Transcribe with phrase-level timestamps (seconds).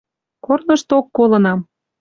[0.45, 1.59] Корнышток колынам.